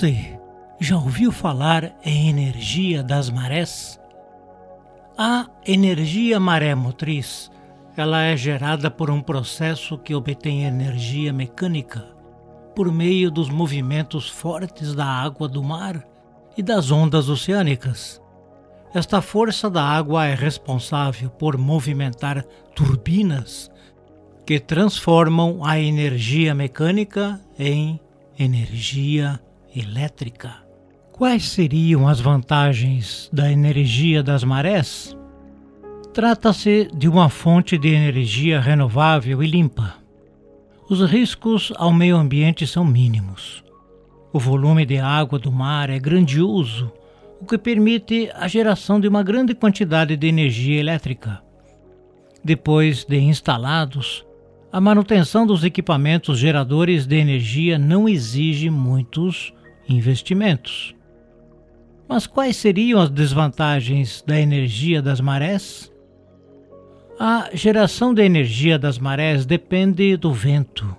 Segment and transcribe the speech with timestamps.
[0.00, 0.40] Você
[0.80, 4.00] já ouviu falar em energia das marés?
[5.18, 7.50] A energia maré motriz,
[7.94, 12.02] ela é gerada por um processo que obtém energia mecânica
[12.74, 16.02] por meio dos movimentos fortes da água do mar
[16.56, 18.22] e das ondas oceânicas.
[18.94, 22.42] Esta força da água é responsável por movimentar
[22.74, 23.70] turbinas
[24.46, 28.00] que transformam a energia mecânica em
[28.38, 29.38] energia
[29.74, 30.54] elétrica.
[31.12, 35.16] Quais seriam as vantagens da energia das marés?
[36.12, 39.94] Trata-se de uma fonte de energia renovável e limpa.
[40.88, 43.62] Os riscos ao meio ambiente são mínimos.
[44.32, 46.92] O volume de água do mar é grandioso,
[47.40, 51.42] o que permite a geração de uma grande quantidade de energia elétrica.
[52.42, 54.24] Depois de instalados,
[54.72, 59.52] a manutenção dos equipamentos geradores de energia não exige muitos
[59.90, 60.94] investimentos.
[62.08, 65.92] Mas quais seriam as desvantagens da energia das marés?
[67.18, 70.96] A geração de energia das marés depende do vento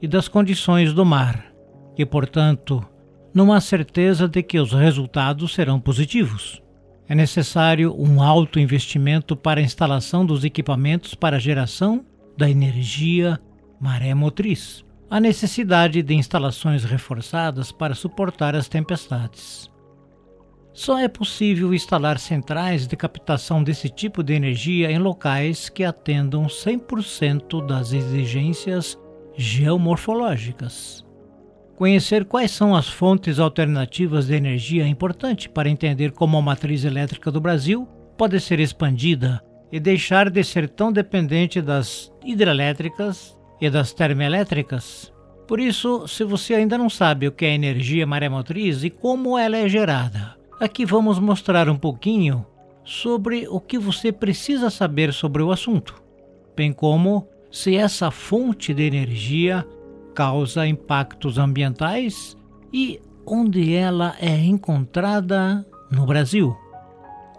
[0.00, 1.52] e das condições do mar,
[1.98, 2.86] e, portanto,
[3.34, 6.62] não há certeza de que os resultados serão positivos.
[7.08, 12.04] É necessário um alto investimento para a instalação dos equipamentos para a geração
[12.36, 13.38] da energia
[13.80, 14.84] maré motriz.
[15.08, 19.70] A necessidade de instalações reforçadas para suportar as tempestades.
[20.72, 26.46] Só é possível instalar centrais de captação desse tipo de energia em locais que atendam
[26.46, 28.98] 100% das exigências
[29.36, 31.06] geomorfológicas.
[31.76, 36.84] Conhecer quais são as fontes alternativas de energia é importante para entender como a matriz
[36.84, 37.86] elétrica do Brasil
[38.18, 45.12] pode ser expandida e deixar de ser tão dependente das hidrelétricas e das termoelétricas.
[45.46, 49.56] Por isso, se você ainda não sabe o que é energia maremotriz e como ela
[49.56, 52.44] é gerada, aqui vamos mostrar um pouquinho
[52.84, 56.02] sobre o que você precisa saber sobre o assunto,
[56.56, 59.66] bem como se essa fonte de energia
[60.14, 62.36] causa impactos ambientais
[62.72, 66.56] e onde ela é encontrada no Brasil.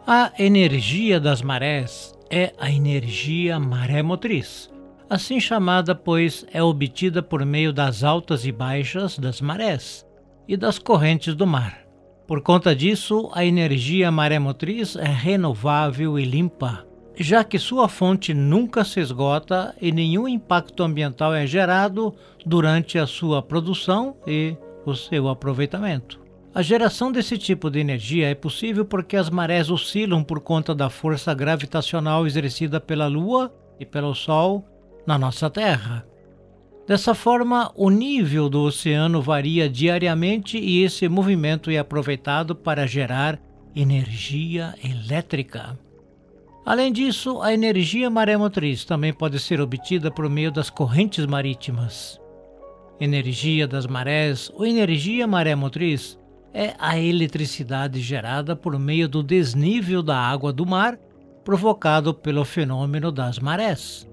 [0.05, 4.69] A energia das marés é a energia maré motriz,
[5.09, 10.05] assim chamada pois é obtida por meio das altas e baixas das marés
[10.47, 11.87] e das correntes do mar.
[12.27, 16.85] Por conta disso, a energia maré motriz é renovável e limpa,
[17.17, 22.13] já que sua fonte nunca se esgota e nenhum impacto ambiental é gerado
[22.45, 26.19] durante a sua produção e o seu aproveitamento.
[26.53, 30.89] A geração desse tipo de energia é possível porque as marés oscilam por conta da
[30.89, 34.65] força gravitacional exercida pela Lua e pelo Sol
[35.07, 36.05] na nossa Terra.
[36.85, 43.39] Dessa forma, o nível do oceano varia diariamente e esse movimento é aproveitado para gerar
[43.75, 45.79] energia elétrica.
[46.65, 52.19] Além disso, a energia maremotriz também pode ser obtida por meio das correntes marítimas.
[52.99, 56.19] Energia das marés ou energia maremotriz
[56.53, 60.97] é a eletricidade gerada por meio do desnível da água do mar
[61.43, 64.07] provocado pelo fenômeno das marés.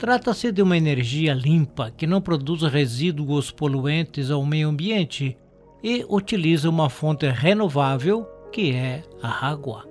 [0.00, 5.36] Trata-se de uma energia limpa que não produz resíduos poluentes ao meio ambiente
[5.84, 9.86] e utiliza uma fonte renovável que é a água.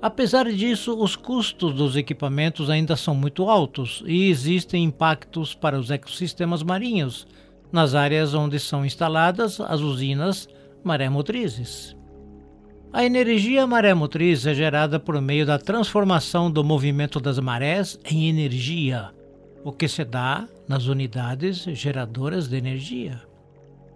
[0.00, 5.90] Apesar disso, os custos dos equipamentos ainda são muito altos e existem impactos para os
[5.90, 7.26] ecossistemas marinhos
[7.70, 10.48] nas áreas onde são instaladas as usinas
[10.82, 11.94] maré-motrizes.
[12.90, 19.10] A energia maré-motriz é gerada por meio da transformação do movimento das marés em energia,
[19.64, 23.20] o que se dá nas unidades geradoras de energia.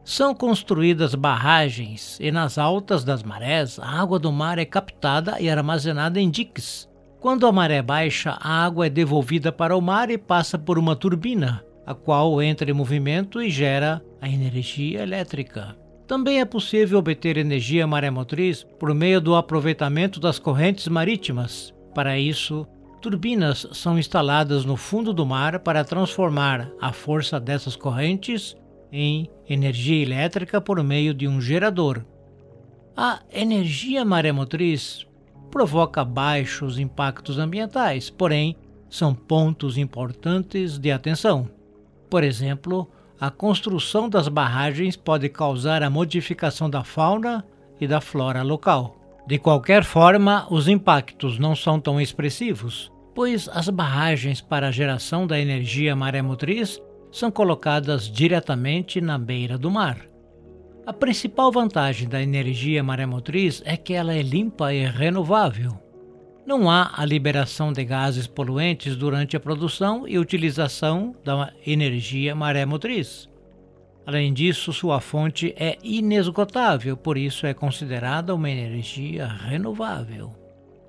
[0.02, 5.50] São construídas barragens e nas altas das marés a água do mar é captada e
[5.50, 6.88] armazenada em diques.
[7.20, 10.96] Quando a maré baixa, a água é devolvida para o mar e passa por uma
[10.96, 15.76] turbina, a qual entra em movimento e gera a energia elétrica.
[16.06, 21.74] Também é possível obter energia maremotriz por meio do aproveitamento das correntes marítimas.
[21.94, 22.66] Para isso,
[23.00, 28.56] turbinas são instaladas no fundo do mar para transformar a força dessas correntes
[28.92, 32.04] em energia elétrica por meio de um gerador.
[32.96, 35.06] A energia maremotriz
[35.50, 38.56] provoca baixos impactos ambientais, porém,
[38.90, 41.48] são pontos importantes de atenção.
[42.10, 42.90] Por exemplo,
[43.20, 47.44] a construção das barragens pode causar a modificação da fauna
[47.80, 48.97] e da flora local.
[49.28, 55.26] De qualquer forma, os impactos não são tão expressivos, pois as barragens para a geração
[55.26, 56.80] da energia maremotriz
[57.12, 59.98] são colocadas diretamente na beira do mar.
[60.86, 65.78] A principal vantagem da energia maremotriz é que ela é limpa e renovável.
[66.46, 73.28] Não há a liberação de gases poluentes durante a produção e utilização da energia maremotriz.
[74.08, 80.34] Além disso, sua fonte é inesgotável, por isso é considerada uma energia renovável.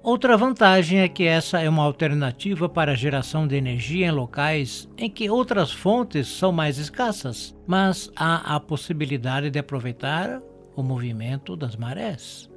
[0.01, 4.87] Outra vantagem é que essa é uma alternativa para a geração de energia em locais
[4.97, 10.41] em que outras fontes são mais escassas, mas há a possibilidade de aproveitar
[10.73, 12.49] o movimento das marés.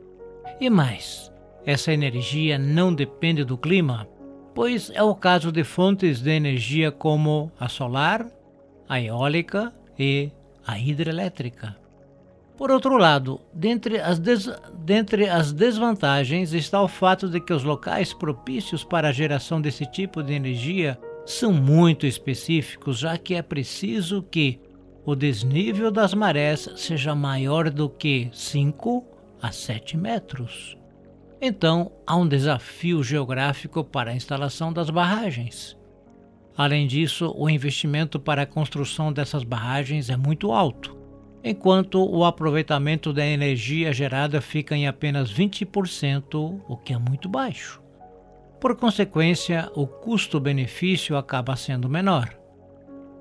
[0.61, 1.33] E mais,
[1.67, 4.07] essa energia não depende do clima,
[4.55, 8.25] pois é o caso de fontes de energia como a solar,
[8.89, 10.31] a eólica e
[10.67, 11.77] a hidrelétrica.
[12.57, 14.49] Por outro lado, dentre as, des...
[14.73, 19.85] dentre as desvantagens está o fato de que os locais propícios para a geração desse
[19.87, 24.61] tipo de energia são muito específicos, já que é preciso que
[25.05, 29.05] o desnível das marés seja maior do que 5
[29.41, 30.77] a 7 metros.
[31.41, 35.77] Então, há um desafio geográfico para a instalação das barragens.
[36.57, 40.97] Além disso, o investimento para a construção dessas barragens é muito alto,
[41.43, 47.81] enquanto o aproveitamento da energia gerada fica em apenas 20%, o que é muito baixo.
[48.61, 52.37] Por consequência, o custo-benefício acaba sendo menor.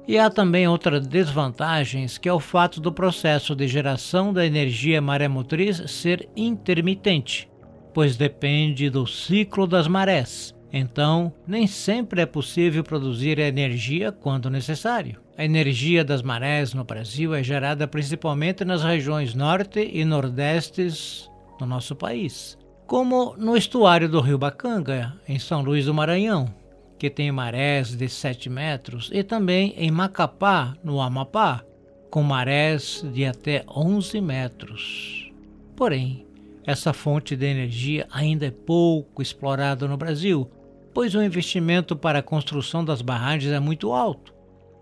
[0.07, 5.01] E há também outras desvantagens, que é o fato do processo de geração da energia
[5.01, 7.49] maremotriz ser intermitente,
[7.93, 15.19] pois depende do ciclo das marés então, nem sempre é possível produzir energia quando necessário.
[15.37, 21.29] A energia das marés no Brasil é gerada principalmente nas regiões norte e nordestes
[21.59, 22.57] do nosso país,
[22.87, 26.53] como no estuário do Rio Bacanga, em São Luís do Maranhão,
[26.97, 31.63] que tem marés de 7 metros, e também em Macapá, no Amapá,
[32.09, 35.31] com marés de até 11 metros.
[35.75, 36.25] Porém,
[36.65, 40.49] essa fonte de energia ainda é pouco explorada no Brasil,
[40.93, 44.33] pois o investimento para a construção das barragens é muito alto,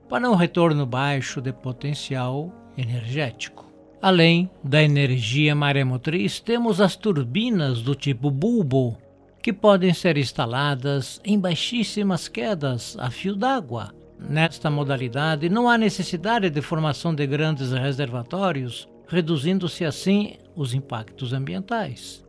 [0.09, 3.65] para um retorno baixo de potencial energético.
[4.01, 8.97] Além da energia maremotriz, temos as turbinas do tipo bulbo,
[9.41, 13.94] que podem ser instaladas em baixíssimas quedas a fio d'água.
[14.17, 22.23] Nesta modalidade, não há necessidade de formação de grandes reservatórios, reduzindo-se assim os impactos ambientais.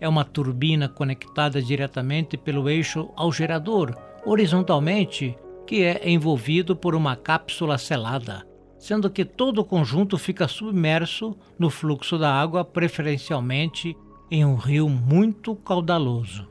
[0.00, 5.36] É uma turbina conectada diretamente pelo eixo ao gerador, horizontalmente,
[5.66, 8.46] que é envolvido por uma cápsula selada,
[8.78, 13.96] sendo que todo o conjunto fica submerso no fluxo da água, preferencialmente
[14.30, 16.46] em um rio muito caudaloso.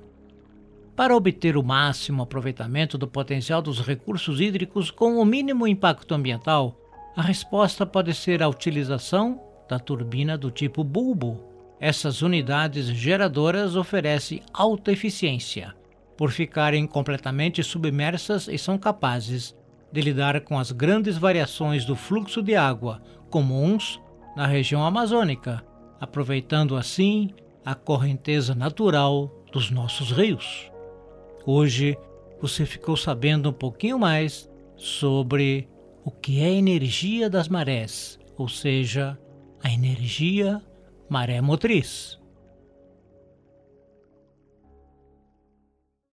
[0.95, 6.75] Para obter o máximo aproveitamento do potencial dos recursos hídricos com o mínimo impacto ambiental,
[7.15, 9.39] a resposta pode ser a utilização
[9.69, 11.43] da turbina do tipo bulbo,
[11.79, 15.75] essas unidades geradoras oferecem alta eficiência,
[16.18, 19.56] por ficarem completamente submersas e são capazes
[19.91, 24.01] de lidar com as grandes variações do fluxo de água comuns
[24.35, 25.63] na região amazônica,
[26.00, 27.29] aproveitando assim
[27.63, 30.71] a correnteza natural dos nossos rios.
[31.45, 31.97] Hoje
[32.41, 35.67] você ficou sabendo um pouquinho mais sobre
[36.03, 39.17] o que é energia das marés, ou seja,
[39.63, 40.62] a energia
[41.09, 42.19] maré motriz.